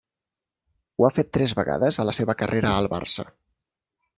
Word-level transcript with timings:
Ho 0.99 1.05
ha 1.07 1.11
fet 1.17 1.29
tres 1.37 1.53
vegades 1.59 1.99
a 1.99 2.07
la 2.11 2.15
seva 2.21 2.37
carrera 2.41 2.73
al 2.81 2.91
Barça. 2.95 3.31